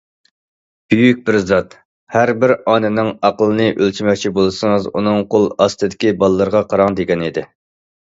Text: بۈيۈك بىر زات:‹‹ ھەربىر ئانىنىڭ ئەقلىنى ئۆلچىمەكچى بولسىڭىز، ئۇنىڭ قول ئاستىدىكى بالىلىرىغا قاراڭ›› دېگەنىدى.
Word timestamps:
بۈيۈك 0.93 1.19
بىر 1.27 1.37
زات:‹‹ 1.49 1.75
ھەربىر 2.15 2.55
ئانىنىڭ 2.57 3.13
ئەقلىنى 3.29 3.69
ئۆلچىمەكچى 3.77 4.35
بولسىڭىز، 4.41 4.91
ئۇنىڭ 4.95 5.25
قول 5.37 5.49
ئاستىدىكى 5.55 6.19
بالىلىرىغا 6.21 6.67
قاراڭ›› 6.75 7.03
دېگەنىدى. 7.03 7.51